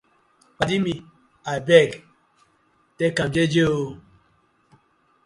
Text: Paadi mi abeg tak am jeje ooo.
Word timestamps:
Paadi 0.57 0.75
mi 0.83 0.93
abeg 1.53 1.89
tak 2.97 3.15
am 3.21 3.29
jeje 3.33 3.61
ooo. 3.71 3.87